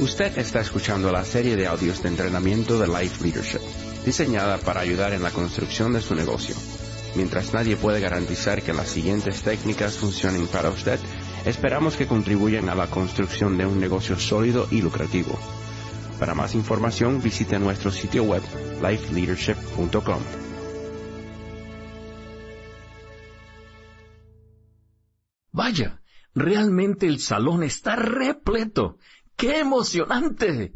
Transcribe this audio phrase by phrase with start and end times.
[0.00, 3.58] Usted está escuchando la serie de audios de entrenamiento de Life Leadership,
[4.04, 6.54] diseñada para ayudar en la construcción de su negocio.
[7.16, 11.00] Mientras nadie puede garantizar que las siguientes técnicas funcionen para usted,
[11.44, 15.36] esperamos que contribuyan a la construcción de un negocio sólido y lucrativo.
[16.20, 18.42] Para más información visite nuestro sitio web
[18.80, 20.20] lifeleadership.com.
[25.50, 26.00] Vaya,
[26.36, 28.98] realmente el salón está repleto.
[29.38, 30.74] ¡Qué emocionante!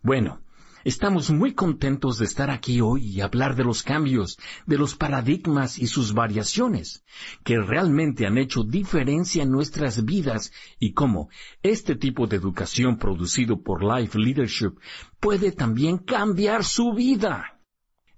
[0.00, 0.40] Bueno,
[0.84, 5.76] estamos muy contentos de estar aquí hoy y hablar de los cambios, de los paradigmas
[5.76, 7.02] y sus variaciones,
[7.42, 11.30] que realmente han hecho diferencia en nuestras vidas y cómo
[11.64, 14.78] este tipo de educación producido por Life Leadership
[15.18, 17.60] puede también cambiar su vida.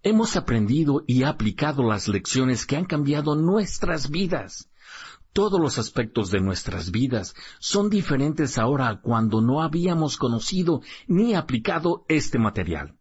[0.02, 4.67] Hemos aprendido y aplicado las lecciones que han cambiado nuestras vidas.
[5.38, 11.36] Todos los aspectos de nuestras vidas son diferentes ahora a cuando no habíamos conocido ni
[11.36, 12.96] aplicado este material.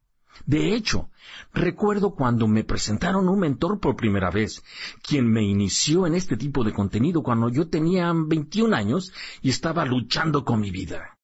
[0.46, 1.10] De hecho,
[1.52, 4.62] recuerdo cuando me presentaron un mentor por primera vez,
[5.02, 9.84] quien me inició en este tipo de contenido cuando yo tenía 21 años y estaba
[9.84, 11.18] luchando con mi vida.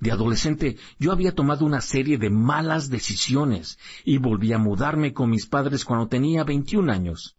[0.00, 5.28] De adolescente yo había tomado una serie de malas decisiones y volví a mudarme con
[5.28, 7.35] mis padres cuando tenía 21 años.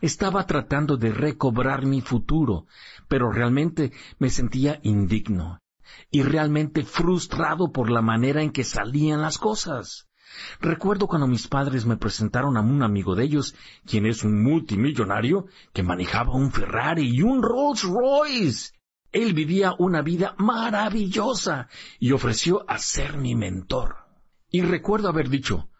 [0.00, 2.66] Estaba tratando de recobrar mi futuro,
[3.08, 5.60] pero realmente me sentía indigno
[6.10, 10.08] y realmente frustrado por la manera en que salían las cosas.
[10.60, 13.54] Recuerdo cuando mis padres me presentaron a un amigo de ellos,
[13.86, 18.72] quien es un multimillonario, que manejaba un Ferrari y un Rolls Royce.
[19.10, 23.96] Él vivía una vida maravillosa y ofreció a ser mi mentor.
[24.50, 25.70] Y recuerdo haber dicho,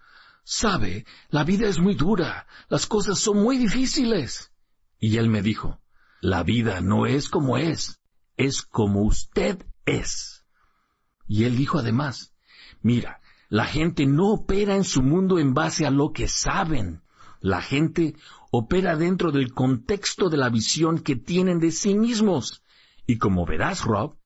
[0.51, 4.51] Sabe, la vida es muy dura, las cosas son muy difíciles.
[4.99, 5.79] Y él me dijo,
[6.23, 8.01] la vida no es como es,
[8.39, 10.47] es como usted es.
[11.27, 12.33] Y él dijo además,
[12.81, 17.03] mira, la gente no opera en su mundo en base a lo que saben.
[17.41, 18.17] La gente
[18.51, 22.63] opera dentro del contexto de la visión que tienen de sí mismos.
[23.07, 24.17] Y como verás, Rob,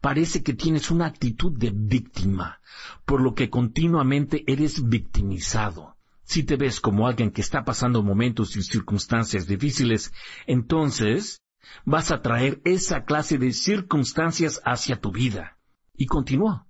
[0.00, 2.60] parece que tienes una actitud de víctima,
[3.04, 5.96] por lo que continuamente eres victimizado.
[6.24, 10.12] Si te ves como alguien que está pasando momentos y circunstancias difíciles,
[10.46, 11.42] entonces
[11.84, 15.58] vas a traer esa clase de circunstancias hacia tu vida.
[15.96, 16.66] Y continuó.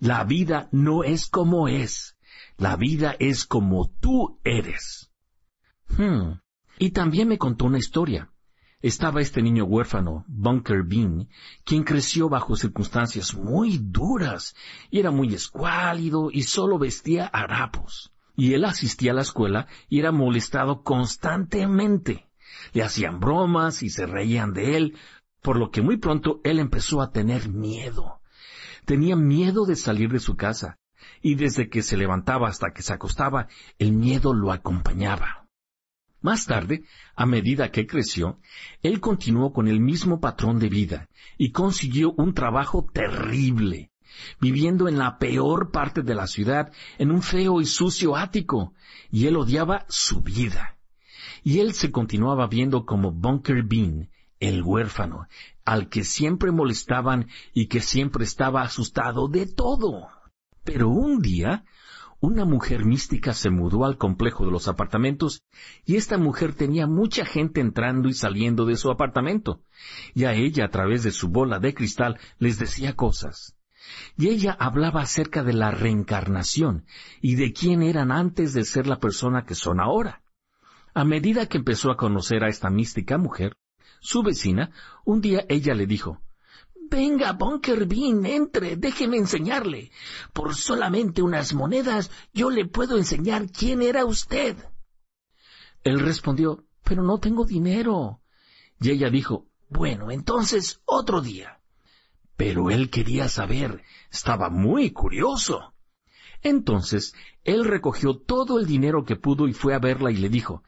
[0.00, 2.16] La vida no es como es.
[2.56, 5.10] La vida es como tú eres.
[5.88, 6.40] Hmm.
[6.78, 8.33] Y también me contó una historia
[8.86, 11.30] estaba este niño huérfano, Bunker Bean,
[11.64, 14.54] quien creció bajo circunstancias muy duras
[14.90, 18.12] y era muy escuálido y solo vestía harapos.
[18.36, 22.28] Y él asistía a la escuela y era molestado constantemente.
[22.74, 24.98] Le hacían bromas y se reían de él,
[25.40, 28.20] por lo que muy pronto él empezó a tener miedo.
[28.84, 30.78] Tenía miedo de salir de su casa,
[31.22, 35.43] y desde que se levantaba hasta que se acostaba, el miedo lo acompañaba.
[36.24, 36.84] Más tarde,
[37.16, 38.40] a medida que creció,
[38.82, 43.90] él continuó con el mismo patrón de vida y consiguió un trabajo terrible,
[44.40, 48.72] viviendo en la peor parte de la ciudad, en un feo y sucio ático,
[49.10, 50.78] y él odiaba su vida.
[51.42, 54.08] Y él se continuaba viendo como Bunker Bean,
[54.40, 55.28] el huérfano,
[55.66, 60.08] al que siempre molestaban y que siempre estaba asustado de todo.
[60.64, 61.66] Pero un día
[62.24, 65.42] una mujer mística se mudó al complejo de los apartamentos
[65.84, 69.60] y esta mujer tenía mucha gente entrando y saliendo de su apartamento,
[70.14, 73.56] y a ella a través de su bola de cristal les decía cosas.
[74.16, 76.86] Y ella hablaba acerca de la reencarnación
[77.20, 80.22] y de quién eran antes de ser la persona que son ahora.
[80.94, 83.56] A medida que empezó a conocer a esta mística mujer,
[84.00, 84.70] su vecina,
[85.04, 86.22] un día ella le dijo,
[86.90, 89.90] Venga, Bunker Bean, entre, déjeme enseñarle.
[90.32, 94.56] Por solamente unas monedas yo le puedo enseñar quién era usted.
[95.82, 98.20] Él respondió, pero no tengo dinero.
[98.80, 101.60] Y ella dijo, bueno, entonces otro día.
[102.36, 105.74] Pero él quería saber, estaba muy curioso.
[106.42, 107.14] Entonces,
[107.44, 110.62] él recogió todo el dinero que pudo y fue a verla y le dijo,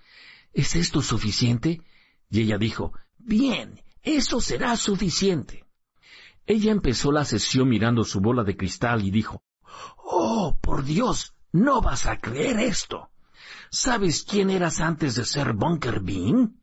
[0.56, 1.82] ¿Es esto suficiente?
[2.30, 5.65] Y ella dijo, bien, eso será suficiente.
[6.46, 9.42] Ella empezó la sesión mirando su bola de cristal y dijo,
[9.96, 13.10] Oh, por Dios, no vas a creer esto.
[13.70, 16.62] ¿Sabes quién eras antes de ser Bunker Bean?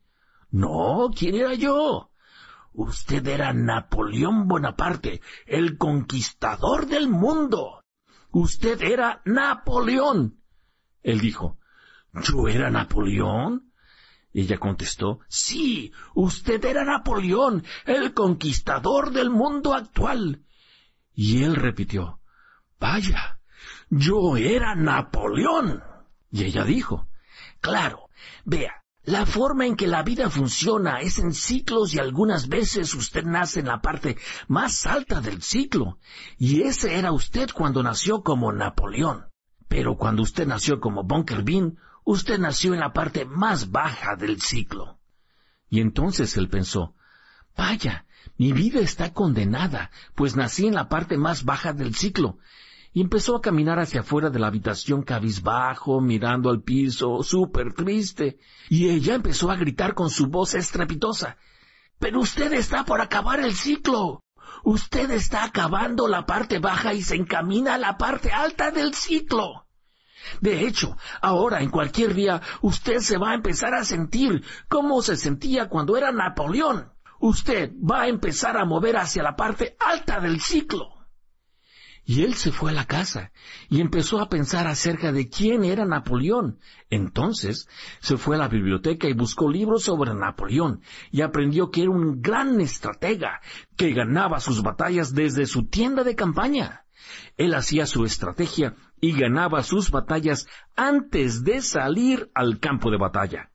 [0.52, 2.12] No, ¿quién era yo?
[2.72, 7.84] Usted era Napoleón Bonaparte, el conquistador del mundo.
[8.32, 10.42] Usted era Napoleón.
[11.04, 11.60] Él dijo,
[12.14, 13.73] ¿Yo era Napoleón?
[14.34, 20.44] Ella contestó, Sí, usted era Napoleón, el conquistador del mundo actual.
[21.14, 22.20] Y él repitió,
[22.80, 23.40] Vaya,
[23.90, 25.84] yo era Napoleón.
[26.32, 27.08] Y ella dijo,
[27.62, 28.10] claro,
[28.44, 33.24] vea, la forma en que la vida funciona es en ciclos y algunas veces usted
[33.24, 36.00] nace en la parte más alta del ciclo.
[36.38, 39.28] Y ese era usted cuando nació como Napoleón.
[39.68, 44.42] Pero cuando usted nació como Bunker Bean, usted nació en la parte más baja del
[44.42, 45.00] ciclo.
[45.70, 46.96] Y entonces él pensó,
[47.58, 48.06] vaya,
[48.38, 52.38] mi vida está condenada, pues nací en la parte más baja del ciclo,
[52.94, 58.38] y empezó a caminar hacia afuera de la habitación cabizbajo, mirando al piso, súper triste,
[58.70, 61.38] y ella empezó a gritar con su voz estrepitosa.
[61.98, 64.22] Pero usted está por acabar el ciclo.
[64.64, 69.63] Usted está acabando la parte baja y se encamina a la parte alta del ciclo.
[70.42, 75.16] De hecho, ahora en cualquier día usted se va a empezar a sentir como se
[75.16, 76.92] sentía cuando era Napoleón.
[77.20, 80.94] Usted va a empezar a mover hacia la parte alta del ciclo.
[82.06, 83.32] Y él se fue a la casa
[83.70, 86.60] y empezó a pensar acerca de quién era Napoleón.
[86.90, 87.70] Entonces
[88.02, 90.82] se fue a la biblioteca y buscó libros sobre Napoleón
[91.12, 93.40] y aprendió que era un gran estratega
[93.78, 96.86] que ganaba sus batallas desde su tienda de campaña.
[97.38, 100.48] Él hacía su estrategia y ganaba sus batallas
[100.78, 103.50] antes de salir al campo de batalla.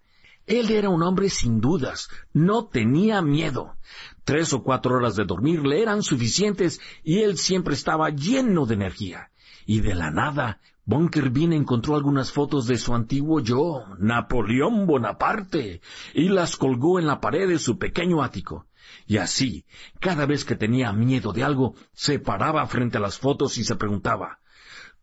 [0.44, 3.78] Él era un hombre sin dudas, no tenía miedo.
[4.24, 8.74] Tres o cuatro horas de dormir le eran suficientes y él siempre estaba lleno de
[8.74, 9.30] energía.
[9.64, 15.80] Y de la nada, Bunker Bean encontró algunas fotos de su antiguo yo, Napoleón Bonaparte,
[16.12, 18.66] y las colgó en la pared de su pequeño ático.
[19.06, 19.64] Y así,
[19.98, 23.76] cada vez que tenía miedo de algo, se paraba frente a las fotos y se
[23.76, 24.40] preguntaba,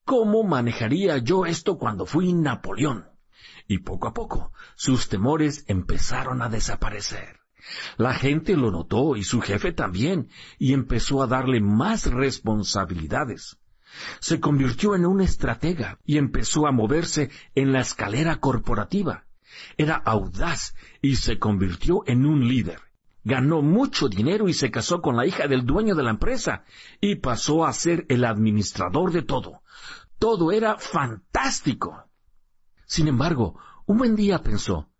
[0.05, 3.09] ¿cómo manejaría yo esto cuando fui Napoleón?
[3.67, 7.39] Y poco a poco, sus temores empezaron a desaparecer.
[7.97, 10.29] La gente lo notó y su jefe también,
[10.59, 13.57] y empezó a darle más responsabilidades.
[14.19, 19.25] Se convirtió en un estratega y empezó a moverse en la escalera corporativa.
[19.77, 22.84] Era audaz y se convirtió en un líder.
[23.25, 26.63] Ganó mucho dinero y se casó con la hija del dueño de la empresa
[27.01, 29.63] y pasó a ser el administrador de todo.
[30.19, 32.07] Todo era fantástico.
[32.85, 34.91] Sin embargo, un buen día pensó,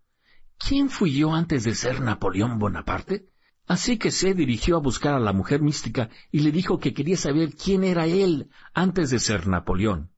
[0.58, 3.30] ¿quién fui yo antes de ser Napoleón Bonaparte?
[3.68, 7.18] Así que se dirigió a buscar a la mujer mística y le dijo que quería
[7.18, 10.10] saber quién era él antes de ser Napoleón.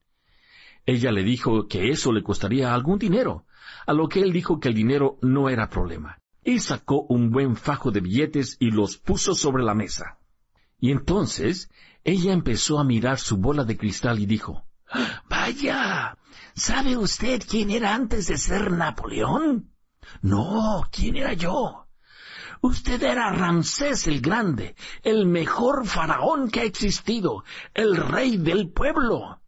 [0.85, 3.45] Ella le dijo que eso le costaría algún dinero,
[3.85, 7.57] a lo que él dijo que el dinero no era problema, y sacó un buen
[7.57, 10.17] fajo de billetes y los puso sobre la mesa.
[10.79, 11.69] Y entonces
[12.05, 14.65] ella empezó a mirar su bola de cristal y dijo,
[15.29, 16.17] Vaya,
[16.55, 19.73] ¿sabe usted quién era antes de ser Napoleón?
[20.21, 21.89] No, ¿quién era yo?
[22.61, 29.41] Usted era Ramsés el Grande, el mejor faraón que ha existido, el rey del pueblo.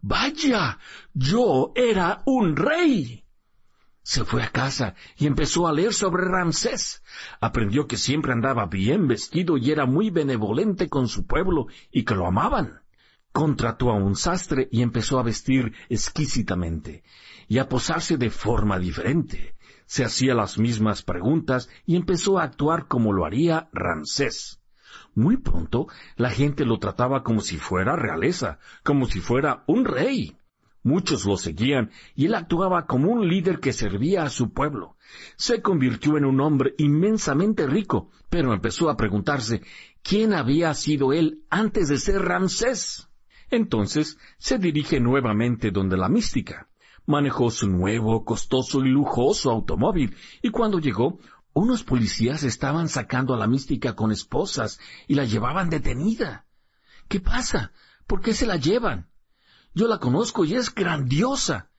[0.00, 0.78] Vaya,
[1.14, 3.23] yo era un rey.
[4.04, 7.02] Se fue a casa y empezó a leer sobre Ramsés.
[7.40, 12.14] Aprendió que siempre andaba bien vestido y era muy benevolente con su pueblo y que
[12.14, 12.82] lo amaban.
[13.32, 17.02] Contrató a un sastre y empezó a vestir exquisitamente
[17.48, 19.54] y a posarse de forma diferente
[19.86, 24.60] se hacía las mismas preguntas y empezó a actuar como lo haría Ramsés.
[25.14, 25.86] Muy pronto
[26.16, 30.36] la gente lo trataba como si fuera realeza, como si fuera un rey.
[30.84, 34.96] Muchos lo seguían y él actuaba como un líder que servía a su pueblo.
[35.36, 39.62] Se convirtió en un hombre inmensamente rico, pero empezó a preguntarse
[40.02, 43.08] quién había sido él antes de ser Ramsés.
[43.50, 46.68] Entonces se dirige nuevamente donde la mística
[47.06, 51.18] manejó su nuevo, costoso y lujoso automóvil, y cuando llegó,
[51.54, 56.46] unos policías estaban sacando a la mística con esposas y la llevaban detenida.
[57.08, 57.72] ¿Qué pasa?
[58.06, 59.08] ¿Por qué se la llevan?
[59.74, 61.70] Yo la conozco y es grandiosa.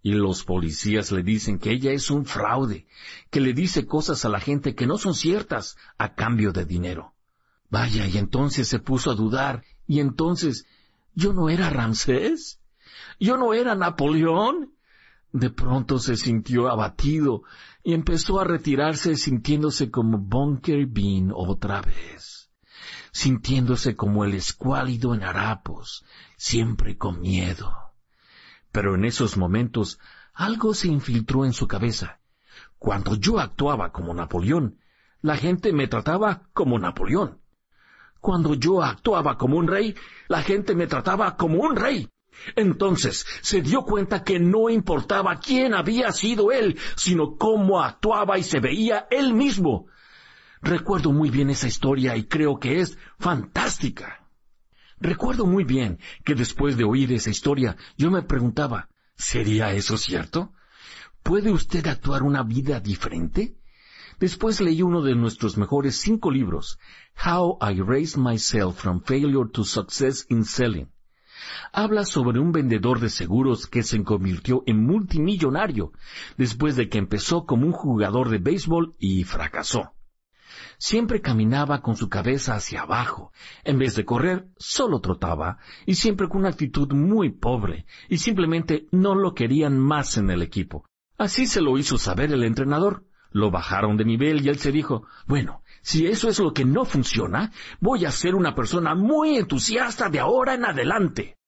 [0.00, 2.86] Y los policías le dicen que ella es un fraude,
[3.30, 7.14] que le dice cosas a la gente que no son ciertas a cambio de dinero.
[7.70, 10.66] Vaya, y entonces se puso a dudar, y entonces,
[11.14, 12.60] ¿yo no era Ramsés?
[13.20, 14.74] ¿Yo no era Napoleón?
[15.32, 17.42] De pronto se sintió abatido
[17.84, 22.50] y empezó a retirarse sintiéndose como Bunker Bean otra vez,
[23.12, 26.04] sintiéndose como el escuálido en harapos,
[26.42, 27.72] siempre con miedo.
[28.72, 30.00] Pero en esos momentos
[30.34, 32.18] algo se infiltró en su cabeza.
[32.78, 34.80] Cuando yo actuaba como Napoleón,
[35.20, 37.40] la gente me trataba como Napoleón.
[38.20, 39.94] Cuando yo actuaba como un rey,
[40.26, 42.08] la gente me trataba como un rey.
[42.56, 48.42] Entonces se dio cuenta que no importaba quién había sido él, sino cómo actuaba y
[48.42, 49.86] se veía él mismo.
[50.60, 54.21] Recuerdo muy bien esa historia y creo que es fantástica.
[55.02, 60.52] Recuerdo muy bien que después de oír esa historia yo me preguntaba, ¿sería eso cierto?
[61.24, 63.56] ¿Puede usted actuar una vida diferente?
[64.20, 66.78] Después leí uno de nuestros mejores cinco libros,
[67.26, 70.92] How I Raised Myself from Failure to Success in Selling.
[71.72, 75.90] Habla sobre un vendedor de seguros que se convirtió en multimillonario
[76.36, 79.94] después de que empezó como un jugador de béisbol y fracasó.
[80.78, 83.32] Siempre caminaba con su cabeza hacia abajo.
[83.64, 88.86] En vez de correr, solo trotaba, y siempre con una actitud muy pobre, y simplemente
[88.90, 90.84] no lo querían más en el equipo.
[91.18, 93.04] Así se lo hizo saber el entrenador.
[93.30, 96.84] Lo bajaron de nivel y él se dijo, bueno, si eso es lo que no
[96.84, 101.38] funciona, voy a ser una persona muy entusiasta de ahora en adelante.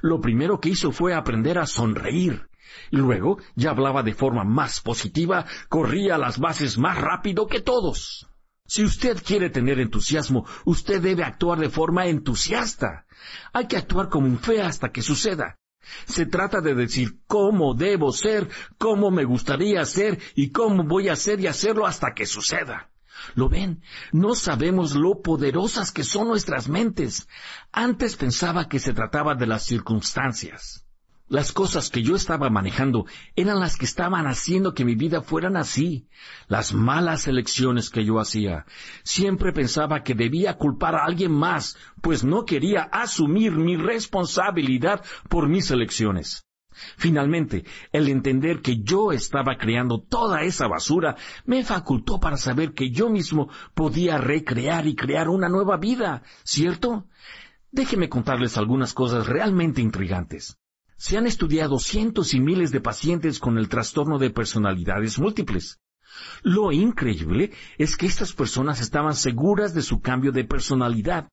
[0.00, 2.48] Lo primero que hizo fue aprender a sonreír.
[2.90, 8.28] Luego ya hablaba de forma más positiva, corría las bases más rápido que todos.
[8.66, 13.06] Si usted quiere tener entusiasmo, usted debe actuar de forma entusiasta.
[13.52, 15.58] Hay que actuar con fe hasta que suceda.
[16.06, 21.16] Se trata de decir cómo debo ser, cómo me gustaría ser y cómo voy a
[21.16, 22.90] ser y hacerlo hasta que suceda.
[23.34, 23.82] ¿Lo ven?
[24.12, 27.28] No sabemos lo poderosas que son nuestras mentes.
[27.70, 30.83] Antes pensaba que se trataba de las circunstancias.
[31.34, 35.56] Las cosas que yo estaba manejando eran las que estaban haciendo que mi vida fueran
[35.56, 36.06] así.
[36.46, 38.66] Las malas elecciones que yo hacía.
[39.02, 45.48] Siempre pensaba que debía culpar a alguien más, pues no quería asumir mi responsabilidad por
[45.48, 46.46] mis elecciones.
[46.96, 52.92] Finalmente, el entender que yo estaba creando toda esa basura me facultó para saber que
[52.92, 57.08] yo mismo podía recrear y crear una nueva vida, ¿cierto?
[57.72, 60.60] Déjeme contarles algunas cosas realmente intrigantes.
[61.04, 65.78] Se han estudiado cientos y miles de pacientes con el trastorno de personalidades múltiples.
[66.42, 71.28] Lo increíble es que estas personas estaban seguras de su cambio de personalidad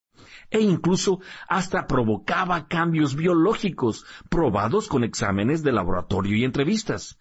[0.49, 7.17] e incluso hasta provocaba cambios biológicos probados con exámenes de laboratorio y entrevistas.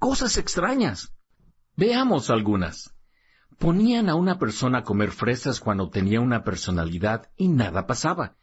[0.00, 1.14] Cosas extrañas.
[1.76, 2.96] Veamos algunas.
[3.60, 8.34] Ponían a una persona a comer fresas cuando tenía una personalidad y nada pasaba.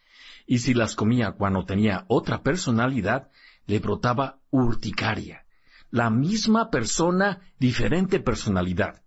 [0.47, 3.29] Y si las comía cuando tenía otra personalidad,
[3.69, 5.45] le brotaba urticaria.
[5.91, 9.01] La misma persona, diferente personalidad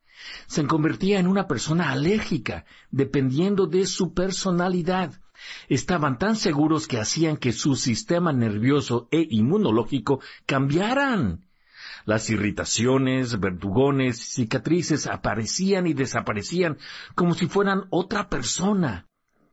[0.47, 5.21] se convertía en una persona alérgica, dependiendo de su personalidad.
[5.69, 11.47] Estaban tan seguros que hacían que su sistema nervioso e inmunológico cambiaran.
[12.05, 16.79] Las irritaciones, verdugones, cicatrices aparecían y desaparecían
[17.15, 19.07] como si fueran otra persona.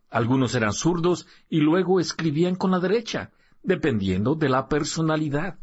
[0.09, 3.31] Algunos eran zurdos y luego escribían con la derecha,
[3.63, 5.59] dependiendo de la personalidad.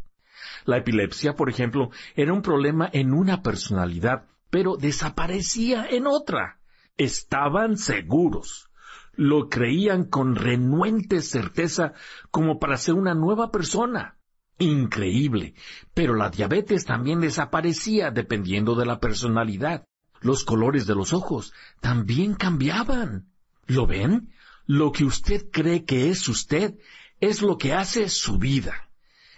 [0.65, 6.61] La epilepsia, por ejemplo, era un problema en una personalidad pero desaparecía en otra.
[6.97, 8.71] Estaban seguros.
[9.15, 11.95] Lo creían con renuente certeza
[12.31, 14.17] como para ser una nueva persona.
[14.59, 15.55] Increíble.
[15.95, 19.85] Pero la diabetes también desaparecía dependiendo de la personalidad.
[20.21, 23.29] Los colores de los ojos también cambiaban.
[23.67, 24.33] ¿Lo ven?
[24.67, 26.79] Lo que usted cree que es usted
[27.20, 28.88] es lo que hace su vida.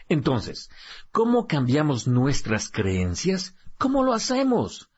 [0.08, 0.70] Entonces,
[1.12, 3.54] ¿cómo cambiamos nuestras creencias?
[3.76, 4.90] ¿Cómo lo hacemos?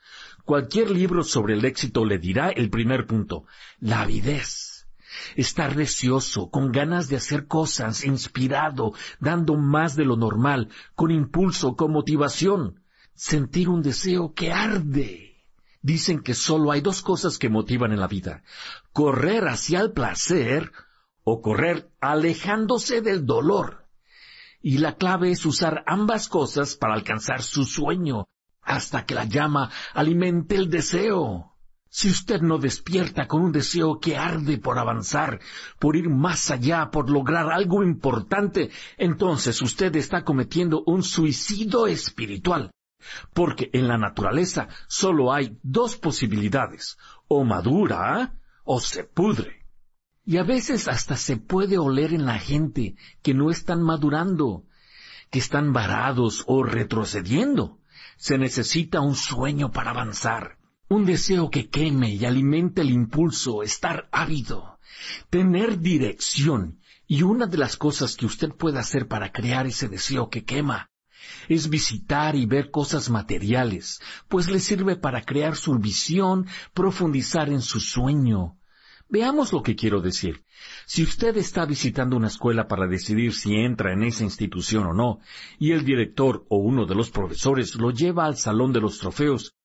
[0.45, 3.45] Cualquier libro sobre el éxito le dirá el primer punto,
[3.79, 4.87] la avidez.
[5.37, 11.77] Estar deseoso, con ganas de hacer cosas, inspirado, dando más de lo normal, con impulso,
[11.77, 12.81] con motivación.
[13.15, 15.45] Sentir un deseo que arde.
[15.83, 18.43] Dicen que solo hay dos cosas que motivan en la vida.
[18.93, 20.73] Correr hacia el placer
[21.25, 23.89] o correr alejándose del dolor.
[24.63, 28.27] Y la clave es usar ambas cosas para alcanzar su sueño,
[28.63, 31.57] hasta que la llama alimente el deseo.
[31.93, 35.41] Si usted no despierta con un deseo que arde por avanzar,
[35.81, 42.71] por ir más allá, por lograr algo importante, entonces usted está cometiendo un suicidio espiritual.
[43.33, 46.97] Porque en la naturaleza solo hay dos posibilidades,
[47.27, 49.60] o madura o se pudre.
[50.31, 54.63] Y a veces hasta se puede oler en la gente que no están madurando,
[55.29, 57.81] que están varados o retrocediendo.
[58.17, 60.57] Se necesita un sueño para avanzar,
[60.89, 64.79] un deseo que queme y alimente el impulso, estar ávido,
[65.31, 66.79] tener dirección.
[67.09, 70.93] Y una de las cosas que usted puede hacer para crear ese deseo que quema
[71.49, 77.63] es visitar y ver cosas materiales, pues le sirve para crear su visión, profundizar en
[77.63, 78.60] su sueño,
[79.11, 80.45] Veamos lo que quiero decir.
[80.87, 85.19] Si usted está visitando una escuela para decidir si entra en esa institución o no,
[85.59, 89.57] y el director o uno de los profesores lo lleva al salón de los trofeos,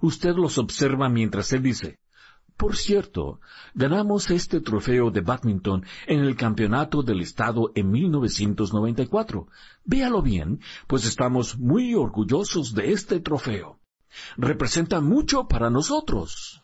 [0.00, 1.98] usted los observa mientras él dice,
[2.56, 3.40] Por cierto,
[3.74, 9.48] ganamos este trofeo de badminton en el campeonato del estado en 1994.
[9.84, 13.80] Véalo bien, pues estamos muy orgullosos de este trofeo.
[14.38, 16.62] Representa mucho para nosotros.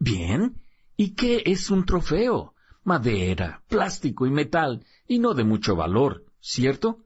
[0.00, 0.65] Bien,
[0.96, 2.54] ¿y qué es un trofeo?
[2.84, 7.04] Madera, plástico y metal, y no de mucho valor, ¿cierto?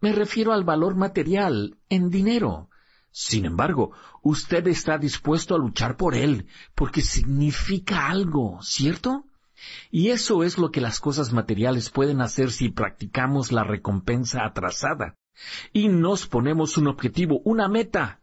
[0.00, 2.68] Me refiero al valor material, en dinero.
[3.12, 3.92] Sin embargo,
[4.22, 9.24] usted está dispuesto a luchar por él, porque significa algo, ¿cierto?
[9.90, 15.16] Y eso es lo que las cosas materiales pueden hacer si practicamos la recompensa atrasada.
[15.72, 18.19] Y nos ponemos un objetivo, una meta.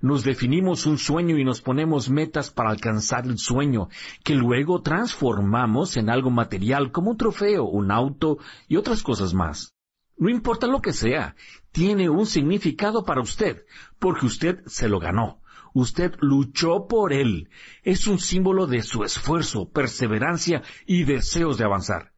[0.00, 3.88] Nos definimos un sueño y nos ponemos metas para alcanzar el sueño,
[4.24, 9.74] que luego transformamos en algo material como un trofeo, un auto y otras cosas más.
[10.16, 11.34] No importa lo que sea,
[11.72, 13.64] tiene un significado para usted,
[13.98, 15.40] porque usted se lo ganó.
[15.74, 17.48] Usted luchó por él.
[17.82, 22.12] Es un símbolo de su esfuerzo, perseverancia y deseos de avanzar.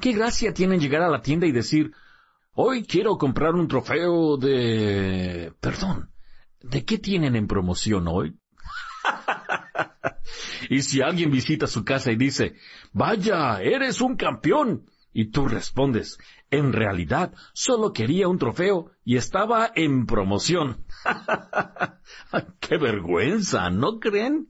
[0.00, 1.92] ¿Qué gracia tiene llegar a la tienda y decir,
[2.52, 5.54] hoy quiero comprar un trofeo de...
[5.58, 6.10] perdón,
[6.70, 8.36] ¿de qué tienen en promoción hoy?
[10.70, 12.56] y si alguien visita su casa y dice,
[12.92, 16.18] vaya, eres un campeón, y tú respondes,
[16.50, 20.84] en realidad solo quería un trofeo y estaba en promoción.
[22.60, 23.70] ¡Qué vergüenza!
[23.70, 24.48] ¿No creen?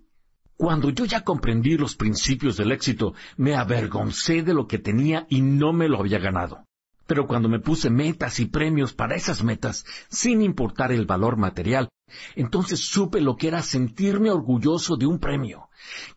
[0.57, 5.43] Cuando yo ya comprendí los principios del éxito, me avergoncé de lo que tenía y
[5.43, 6.65] no me lo había ganado.
[7.07, 11.89] Pero cuando me puse metas y premios para esas metas, sin importar el valor material,
[12.37, 15.69] entonces supe lo que era sentirme orgulloso de un premio.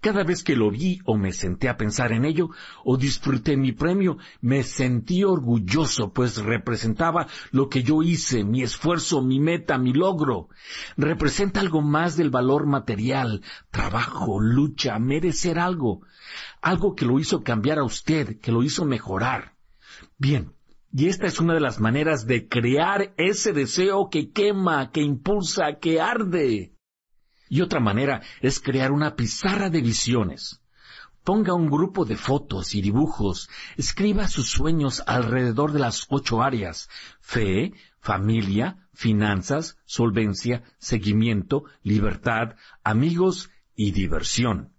[0.01, 2.50] Cada vez que lo vi o me senté a pensar en ello
[2.84, 9.22] o disfruté mi premio, me sentí orgulloso, pues representaba lo que yo hice, mi esfuerzo,
[9.22, 10.50] mi meta, mi logro.
[10.96, 13.41] Representa algo más del valor material,
[13.72, 16.01] trabajo, lucha, merecer algo.
[16.62, 19.55] Algo que lo hizo cambiar a usted, que lo hizo mejorar.
[20.17, 20.53] Bien,
[20.91, 25.78] y esta es una de las maneras de crear ese deseo que quema, que impulsa,
[25.80, 26.73] que arde.
[27.47, 30.62] Y otra manera es crear una pizarra de visiones.
[31.23, 36.89] Ponga un grupo de fotos y dibujos, escriba sus sueños alrededor de las ocho áreas,
[37.21, 44.73] fe, familia, finanzas, solvencia, seguimiento, libertad, amigos y diversión.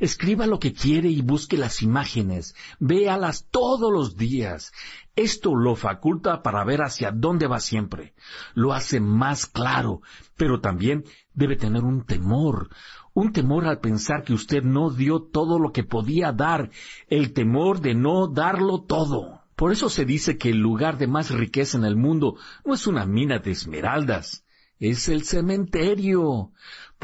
[0.00, 4.72] Escriba lo que quiere y busque las imágenes, véalas todos los días.
[5.16, 8.14] Esto lo faculta para ver hacia dónde va siempre.
[8.54, 10.02] Lo hace más claro,
[10.36, 12.70] pero también debe tener un temor,
[13.12, 16.70] un temor al pensar que usted no dio todo lo que podía dar,
[17.08, 19.42] el temor de no darlo todo.
[19.54, 22.88] Por eso se dice que el lugar de más riqueza en el mundo no es
[22.88, 24.44] una mina de esmeraldas,
[24.80, 26.50] es el cementerio,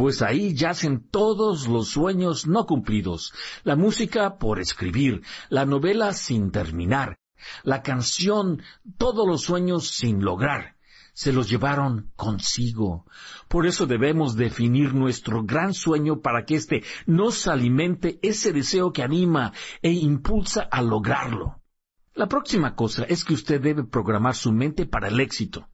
[0.01, 3.35] pues ahí yacen todos los sueños no cumplidos,
[3.65, 7.19] la música por escribir, la novela sin terminar,
[7.65, 8.63] la canción,
[8.97, 10.79] todos los sueños sin lograr.
[11.13, 13.05] Se los llevaron consigo.
[13.47, 19.03] Por eso debemos definir nuestro gran sueño para que éste nos alimente ese deseo que
[19.03, 21.61] anima e impulsa a lograrlo.
[22.15, 25.69] La próxima cosa es que usted debe programar su mente para el éxito.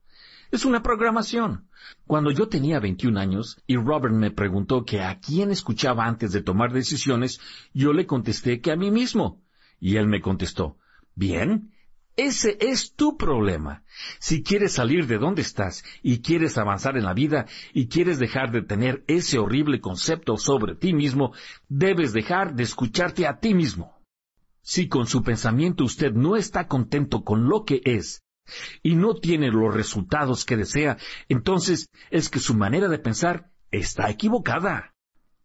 [0.49, 1.67] Es una programación.
[2.05, 6.41] Cuando yo tenía 21 años y Robert me preguntó que a quién escuchaba antes de
[6.41, 7.39] tomar decisiones,
[7.73, 9.43] yo le contesté que a mí mismo.
[9.79, 10.77] Y él me contestó,
[11.15, 11.73] bien,
[12.15, 13.83] ese es tu problema.
[14.19, 18.51] Si quieres salir de donde estás y quieres avanzar en la vida y quieres dejar
[18.51, 21.33] de tener ese horrible concepto sobre ti mismo,
[21.67, 24.01] debes dejar de escucharte a ti mismo.
[24.61, 28.23] Si con su pensamiento usted no está contento con lo que es
[28.83, 30.97] y no tiene los resultados que desea,
[31.29, 34.93] entonces es que su manera de pensar está equivocada.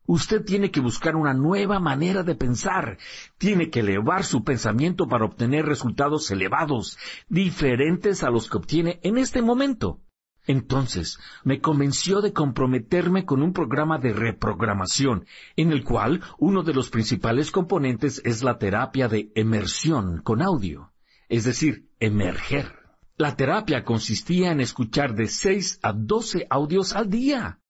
[0.04, 2.98] Usted tiene que buscar una nueva manera de pensar,
[3.38, 9.16] tiene que elevar su pensamiento para obtener resultados elevados, diferentes a los que obtiene en
[9.16, 10.00] este momento.
[10.46, 16.74] Entonces, me convenció de comprometerme con un programa de reprogramación, en el cual uno de
[16.74, 20.92] los principales componentes es la terapia de emersión con audio,
[21.28, 22.81] es decir, emerger.
[23.16, 27.60] La terapia consistía en escuchar de seis a doce audios al día.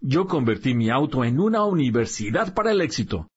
[0.00, 3.28] Yo convertí mi auto en una universidad para el éxito.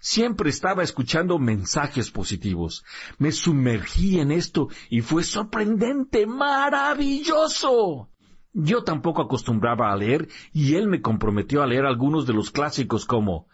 [0.00, 2.84] Siempre estaba escuchando mensajes positivos.
[3.18, 8.10] Me sumergí en esto y fue sorprendente, maravilloso.
[8.52, 13.06] Yo tampoco acostumbraba a leer y él me comprometió a leer algunos de los clásicos
[13.06, 13.48] como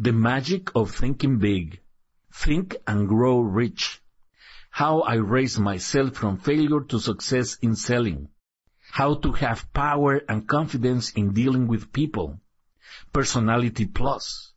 [0.00, 1.82] The Magic of Thinking Big,
[2.44, 4.02] Think and Grow Rich,
[4.70, 8.28] How I Raise Myself from Failure to Success in Selling,
[8.92, 12.40] How to Have Power and Confidence in Dealing with People,
[13.12, 14.54] Personality Plus,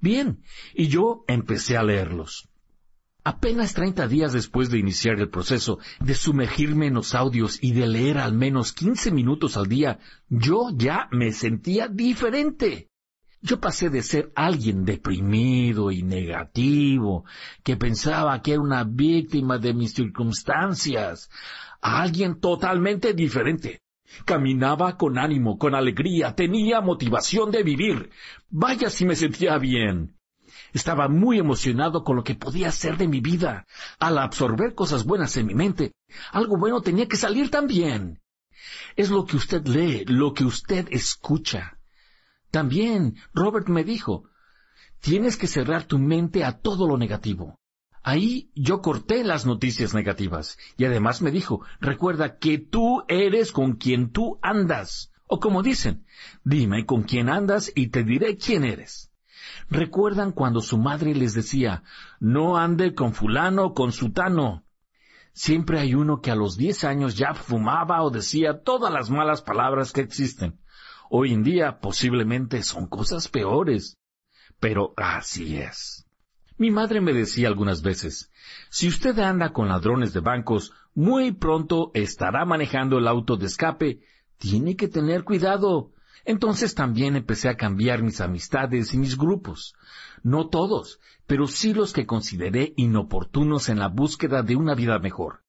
[0.00, 0.42] Bien,
[0.74, 2.48] y yo empecé a leerlos.
[3.22, 7.86] Apenas treinta días después de iniciar el proceso de sumergirme en los audios y de
[7.86, 9.98] leer al menos quince minutos al día,
[10.30, 12.89] yo ya me sentía diferente.
[13.42, 17.24] Yo pasé de ser alguien deprimido y negativo,
[17.64, 21.30] que pensaba que era una víctima de mis circunstancias,
[21.80, 23.80] a alguien totalmente diferente.
[24.26, 28.10] Caminaba con ánimo, con alegría, tenía motivación de vivir.
[28.50, 30.16] Vaya si me sentía bien.
[30.74, 33.66] Estaba muy emocionado con lo que podía ser de mi vida.
[33.98, 35.92] Al absorber cosas buenas en mi mente,
[36.32, 38.20] algo bueno tenía que salir también.
[38.96, 41.79] Es lo que usted lee, lo que usted escucha.
[42.50, 44.24] También Robert me dijo,
[45.00, 47.58] tienes que cerrar tu mente a todo lo negativo.
[48.02, 53.74] Ahí yo corté las noticias negativas y además me dijo, recuerda que tú eres con
[53.74, 55.12] quien tú andas.
[55.26, 56.06] O como dicen,
[56.42, 59.12] dime con quién andas y te diré quién eres.
[59.68, 61.84] ¿Recuerdan cuando su madre les decía,
[62.18, 64.64] no ande con fulano o con sutano?
[65.32, 69.42] Siempre hay uno que a los diez años ya fumaba o decía todas las malas
[69.42, 70.58] palabras que existen.
[71.12, 73.98] Hoy en día posiblemente son cosas peores.
[74.60, 76.06] Pero así es.
[76.56, 78.30] Mi madre me decía algunas veces,
[78.68, 84.02] si usted anda con ladrones de bancos, muy pronto estará manejando el auto de escape.
[84.38, 85.90] Tiene que tener cuidado.
[86.24, 89.74] Entonces también empecé a cambiar mis amistades y mis grupos.
[90.22, 95.42] No todos, pero sí los que consideré inoportunos en la búsqueda de una vida mejor.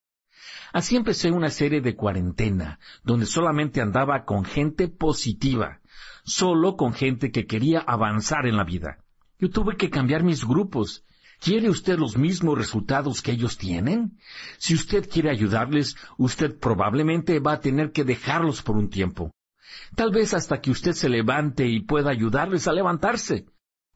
[0.74, 5.82] Así empecé una serie de cuarentena, donde solamente andaba con gente positiva,
[6.24, 9.00] solo con gente que quería avanzar en la vida.
[9.40, 11.04] Yo tuve que cambiar mis grupos.
[11.40, 14.20] ¿Quiere usted los mismos resultados que ellos tienen?
[14.60, 19.34] Si usted quiere ayudarles, usted probablemente va a tener que dejarlos por un tiempo.
[19.96, 23.48] Tal vez hasta que usted se levante y pueda ayudarles a levantarse.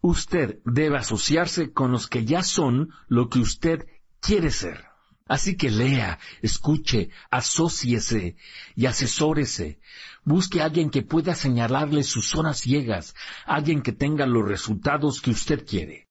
[0.02, 3.86] Usted debe asociarse con los que ya son lo que usted
[4.20, 4.85] quiere ser.
[5.28, 8.36] Así que lea, escuche, asóciese
[8.76, 9.80] y asesórese.
[10.24, 15.32] Busque a alguien que pueda señalarle sus zonas ciegas, alguien que tenga los resultados que
[15.32, 16.10] usted quiere.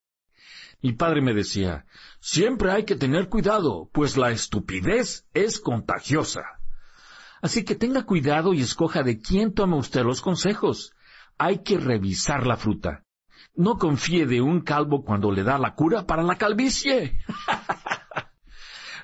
[0.82, 1.86] Mi padre me decía,
[2.20, 6.42] siempre hay que tener cuidado, pues la estupidez es contagiosa.
[7.40, 10.92] Así que tenga cuidado y escoja de quién toma usted los consejos.
[11.38, 13.04] Hay que revisar la fruta.
[13.54, 17.18] No confíe de un calvo cuando le da la cura para la calvicie.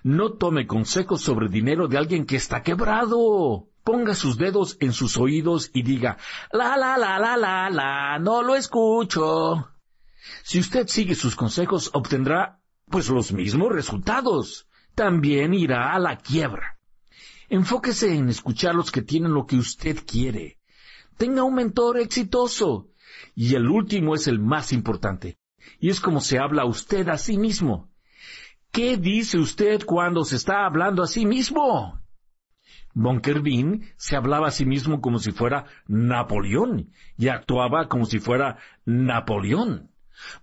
[0.03, 3.69] no tome consejos sobre dinero de alguien que está quebrado.
[3.85, 6.19] Ponga sus dedos en sus oídos y diga,
[6.53, 9.71] la, la, la, la, la, la, no lo escucho.
[10.43, 14.67] Si usted sigue sus consejos, obtendrá, pues, los mismos resultados.
[14.95, 16.79] También irá a la quiebra.
[17.49, 20.59] Enfóquese en escuchar los que tienen lo que usted quiere.
[21.17, 22.89] Tenga un mentor exitoso.
[23.35, 25.39] Y el último es el más importante.
[25.79, 27.90] Y es como se habla usted a sí mismo.
[28.73, 32.01] ¿Qué dice usted cuando se está hablando a sí mismo?
[32.95, 38.21] Bunker Bean se hablaba a sí mismo como si fuera Napoleón y actuaba como si
[38.21, 39.91] fuera Napoleón.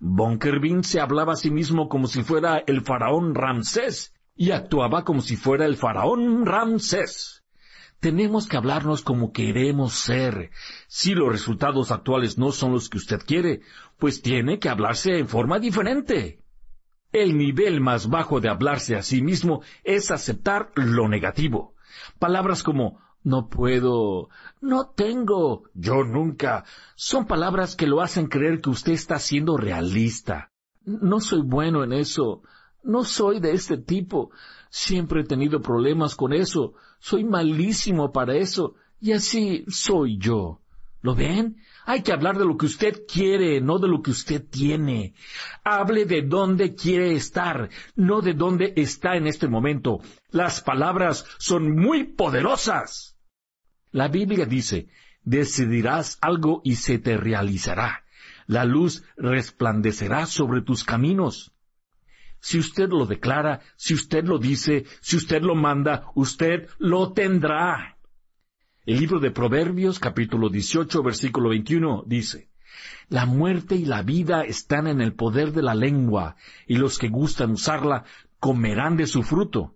[0.02, 5.06] Bunker Bean se hablaba a sí mismo como si fuera el faraón Ramsés y actuaba
[5.06, 7.46] como si fuera el faraón Ramsés.
[8.02, 10.52] Tenemos que hablarnos como queremos ser.
[10.88, 13.62] Si los resultados actuales no son los que usted quiere,
[13.98, 16.44] pues tiene que hablarse en forma diferente.
[17.12, 21.74] El nivel más bajo de hablarse a sí mismo es aceptar lo negativo.
[22.20, 24.30] Palabras como no puedo,
[24.62, 26.64] no tengo, yo nunca,
[26.96, 30.52] son palabras que lo hacen creer que usted está siendo realista.
[30.86, 32.44] No soy bueno en eso,
[32.84, 34.32] no soy de este tipo.
[34.70, 36.74] Siempre he tenido problemas con eso.
[37.00, 38.76] Soy malísimo para eso.
[39.02, 40.62] Y así soy yo.
[41.02, 41.58] ¿Lo ven?
[41.90, 45.14] Hay que hablar de lo que usted quiere, no de lo que usted tiene.
[45.64, 50.02] Hable de dónde quiere estar, no de dónde está en este momento.
[50.30, 53.18] Las palabras son muy poderosas.
[53.92, 54.90] La Biblia dice,
[55.24, 58.04] decidirás algo y se te realizará.
[58.48, 61.54] La luz resplandecerá sobre tus caminos.
[62.42, 67.97] Si usted lo declara, si usted lo dice, si usted lo manda, usted lo tendrá.
[68.88, 72.48] El libro de Proverbios capítulo 18 versículo 21 dice,
[73.10, 77.10] La muerte y la vida están en el poder de la lengua, y los que
[77.10, 78.06] gustan usarla
[78.40, 79.76] comerán de su fruto.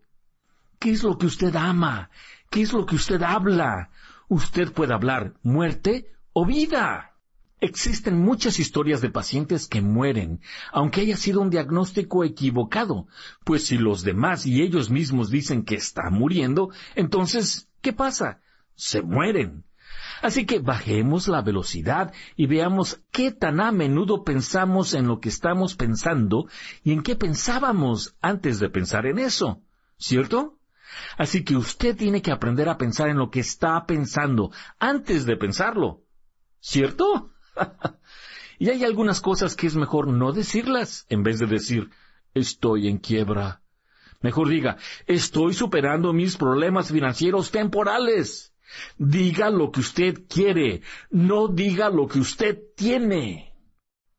[0.80, 2.10] ¿Qué es lo que usted ama?
[2.50, 3.90] ¿Qué es lo que usted habla?
[4.30, 7.18] Usted puede hablar muerte o vida.
[7.60, 10.40] Existen muchas historias de pacientes que mueren,
[10.72, 13.08] aunque haya sido un diagnóstico equivocado,
[13.44, 18.40] pues si los demás y ellos mismos dicen que está muriendo, entonces, ¿qué pasa?
[18.76, 19.66] Se mueren.
[20.22, 25.30] Así que bajemos la velocidad y veamos qué tan a menudo pensamos en lo que
[25.30, 26.48] estamos pensando
[26.84, 29.64] y en qué pensábamos antes de pensar en eso.
[29.98, 30.60] ¿Cierto?
[31.18, 35.38] Así que usted tiene que aprender a pensar en lo que está pensando antes de
[35.38, 36.04] pensarlo.
[36.60, 37.32] ¿Cierto?
[38.60, 41.90] y hay algunas cosas que es mejor no decirlas en vez de decir
[42.36, 43.62] estoy en quiebra.
[44.22, 48.51] Mejor diga estoy superando mis problemas financieros temporales.
[48.98, 53.54] Diga lo que usted quiere, no diga lo que usted tiene.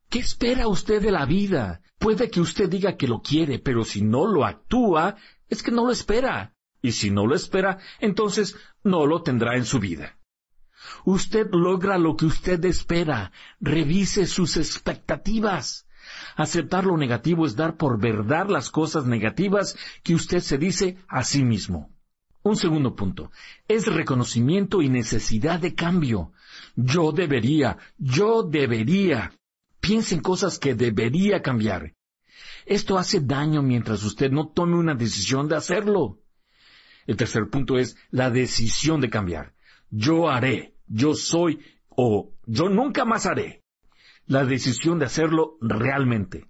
[0.08, 1.82] ¿Qué espera usted de la vida?
[1.98, 5.16] Puede que usted diga que lo quiere, pero si no lo actúa,
[5.48, 6.54] es que no lo espera.
[6.82, 10.18] Y si no lo espera, entonces no lo tendrá en su vida.
[11.04, 13.30] Usted logra lo que usted espera.
[13.60, 15.86] Revise sus expectativas.
[16.36, 21.22] Aceptar lo negativo es dar por verdad las cosas negativas que usted se dice a
[21.22, 21.91] sí mismo.
[22.42, 23.30] Un segundo punto.
[23.68, 26.32] Es reconocimiento y necesidad de cambio.
[26.74, 29.32] Yo debería, yo debería.
[29.80, 31.94] Piense en cosas que debería cambiar.
[32.66, 36.20] Esto hace daño mientras usted no tome una decisión de hacerlo.
[37.06, 39.54] El tercer punto es la decisión de cambiar.
[39.90, 43.62] Yo haré, yo soy o yo nunca más haré.
[44.26, 46.48] La decisión de hacerlo realmente.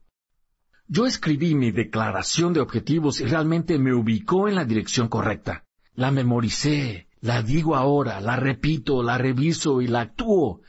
[0.87, 5.62] Yo escribí mi declaración de objetivos y realmente me ubicó en la dirección correcta.
[5.95, 10.63] La memoricé, la digo ahora, la repito, la reviso y la actúo.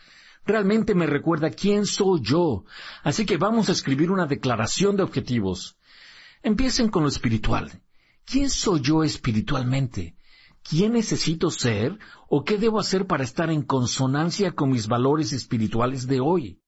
[0.45, 2.65] Realmente me recuerda quién soy yo.
[3.03, 5.77] Así que vamos a escribir una declaración de objetivos.
[6.41, 7.81] Empiecen con lo espiritual.
[8.25, 10.17] ¿Quién soy yo espiritualmente?
[10.62, 16.07] ¿Quién necesito ser o qué debo hacer para estar en consonancia con mis valores espirituales
[16.07, 16.59] de hoy?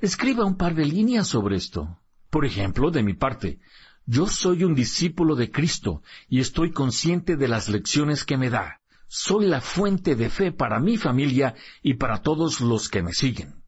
[0.00, 1.98] Escriba un par de líneas sobre esto.
[2.30, 3.60] Por ejemplo, de mi parte,
[4.06, 8.80] yo soy un discípulo de Cristo y estoy consciente de las lecciones que me da.
[9.08, 13.62] Soy la fuente de fe para mi familia y para todos los que me siguen.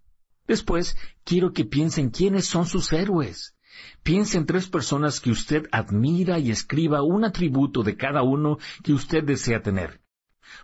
[0.46, 3.57] Después, quiero que piensen quiénes son sus héroes.
[4.03, 8.92] Piense en tres personas que usted admira y escriba un atributo de cada uno que
[8.92, 10.01] usted desea tener.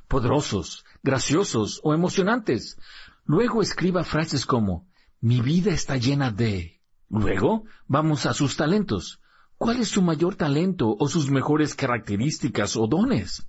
[0.07, 2.77] Poderosos, graciosos o emocionantes.
[3.25, 4.87] Luego escriba frases como
[5.21, 6.81] mi vida está llena de.
[7.09, 9.22] Luego vamos a sus talentos.
[9.63, 13.49] ¿Cuál es su mayor talento o sus mejores características o dones?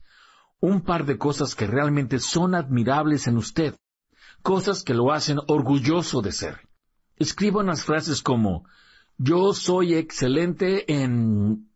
[0.59, 3.73] Un par de cosas que realmente son admirables en usted.
[4.43, 6.69] Cosas que lo hacen orgulloso de ser.
[7.15, 8.67] Escriba unas frases como
[9.17, 11.71] yo soy excelente en...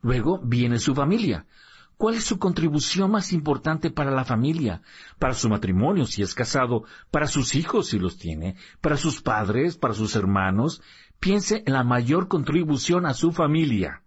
[0.00, 1.46] Luego viene su familia.
[1.96, 4.82] ¿Cuál es su contribución más importante para la familia?
[5.18, 9.76] Para su matrimonio, si es casado, para sus hijos, si los tiene, para sus padres,
[9.76, 10.82] para sus hermanos.
[11.20, 14.02] Piense en la mayor contribución a su familia.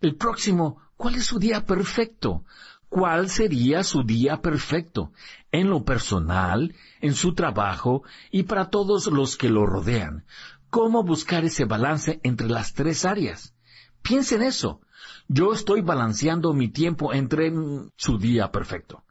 [0.00, 2.44] El próximo, ¿cuál es su día perfecto?
[2.88, 5.12] ¿Cuál sería su día perfecto?
[5.52, 10.24] En lo personal, en su trabajo y para todos los que lo rodean
[10.70, 13.54] cómo buscar ese balance entre las tres áreas.
[14.02, 14.80] Piense en eso.
[15.28, 17.52] Yo estoy balanceando mi tiempo entre
[17.96, 19.02] su día perfecto.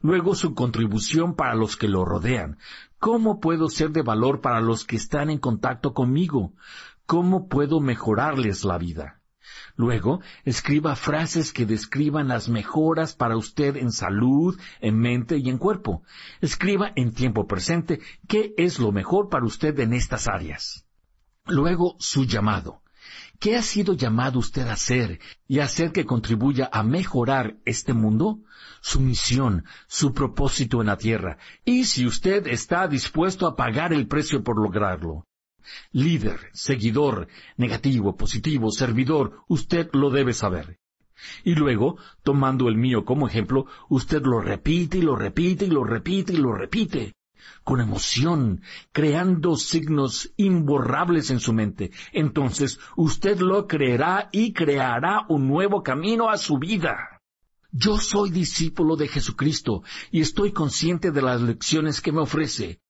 [0.00, 2.58] Luego su contribución para los que lo rodean.
[2.98, 6.54] ¿Cómo puedo ser de valor para los que están en contacto conmigo?
[7.06, 9.20] ¿Cómo puedo mejorarles la vida?
[9.76, 15.58] Luego, escriba frases que describan las mejoras para usted en salud, en mente y en
[15.58, 16.02] cuerpo.
[16.40, 20.86] Escriba en tiempo presente qué es lo mejor para usted en estas áreas.
[21.46, 22.82] Luego, su llamado.
[23.38, 28.40] ¿Qué ha sido llamado usted a hacer y hacer que contribuya a mejorar este mundo?
[28.80, 34.06] Su misión, su propósito en la tierra, y si usted está dispuesto a pagar el
[34.08, 35.26] precio por lograrlo.
[35.92, 40.78] Líder, seguidor, negativo, positivo, servidor, usted lo debe saber.
[41.44, 45.84] Y luego, tomando el mío como ejemplo, usted lo repite y lo repite y lo
[45.84, 47.14] repite y lo repite
[47.64, 51.90] con emoción, creando signos imborrables en su mente.
[52.12, 57.22] Entonces usted lo creerá y creará un nuevo camino a su vida.
[57.70, 62.80] Yo soy discípulo de Jesucristo y estoy consciente de las lecciones que me ofrece.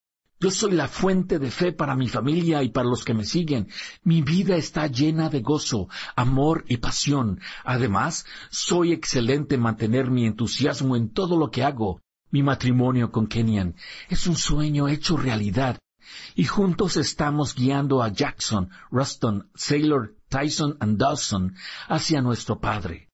[0.40, 3.68] Yo soy la fuente de fe para mi familia y para los que me siguen.
[4.04, 7.40] Mi vida está llena de gozo, amor y pasión.
[7.64, 12.02] Además, soy excelente en mantener mi entusiasmo en todo lo que hago.
[12.30, 13.74] Mi matrimonio con Kenyan
[14.08, 15.78] es un sueño hecho realidad
[16.34, 21.54] y juntos estamos guiando a Jackson, Ruston, Sailor, Tyson y Dawson
[21.88, 23.08] hacia nuestro Padre.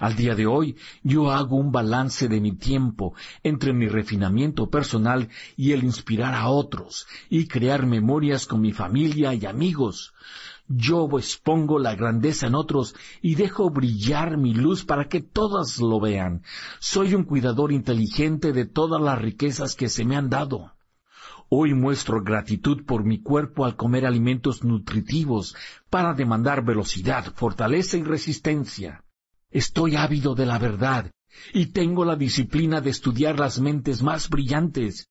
[0.00, 5.28] Al día de hoy yo hago un balance de mi tiempo entre mi refinamiento personal
[5.56, 10.14] y el inspirar a otros y crear memorias con mi familia y amigos.
[10.68, 15.98] Yo expongo la grandeza en otros y dejo brillar mi luz para que todas lo
[15.98, 16.42] vean.
[16.78, 20.74] Soy un cuidador inteligente de todas las riquezas que se me han dado.
[21.48, 25.56] Hoy muestro gratitud por mi cuerpo al comer alimentos nutritivos
[25.88, 29.02] para demandar velocidad, fortaleza y resistencia.
[29.50, 31.10] Estoy ávido de la verdad
[31.54, 35.08] y tengo la disciplina de estudiar las mentes más brillantes.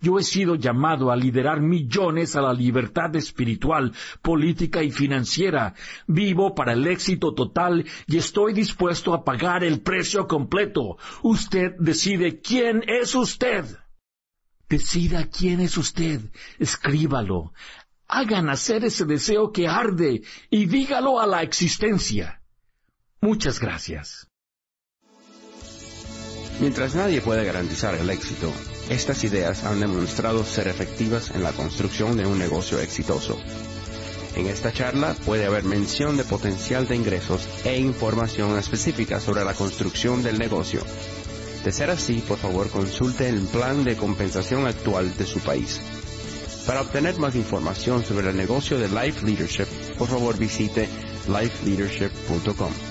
[0.00, 5.74] Yo he sido llamado a liderar millones a la libertad espiritual, política y financiera.
[6.06, 10.98] Vivo para el éxito total y estoy dispuesto a pagar el precio completo.
[11.22, 13.64] Usted decide quién es usted.
[14.68, 16.20] Decida quién es usted.
[16.58, 17.52] Escríbalo.
[18.06, 22.42] Haga nacer ese deseo que arde y dígalo a la existencia.
[23.20, 24.27] Muchas gracias.
[26.60, 28.52] Mientras nadie puede garantizar el éxito,
[28.90, 33.38] estas ideas han demostrado ser efectivas en la construcción de un negocio exitoso.
[34.34, 39.54] En esta charla puede haber mención de potencial de ingresos e información específica sobre la
[39.54, 40.80] construcción del negocio.
[41.64, 45.80] De ser así, por favor consulte el plan de compensación actual de su país.
[46.66, 49.66] Para obtener más información sobre el negocio de Life Leadership,
[49.96, 50.88] por favor visite
[51.28, 52.87] lifeleadership.com.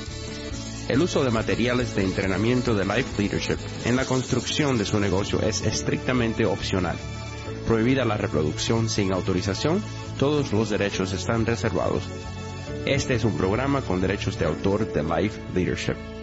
[0.88, 5.42] El uso de materiales de entrenamiento de Life Leadership en la construcción de su negocio
[5.42, 6.98] es estrictamente opcional.
[7.68, 9.84] Prohibida la reproducción sin autorización,
[10.18, 12.04] todos los derechos están reservados.
[12.86, 16.17] Este es un programa con derechos de autor de Life Leadership.